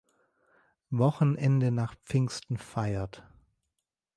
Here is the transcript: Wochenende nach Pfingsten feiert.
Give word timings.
Wochenende 0.89 1.69
nach 1.69 1.93
Pfingsten 2.05 2.57
feiert. 2.57 3.21